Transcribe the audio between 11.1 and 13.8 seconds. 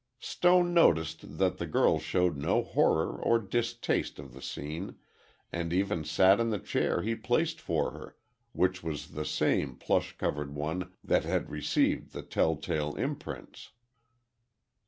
had received the tell tale imprints.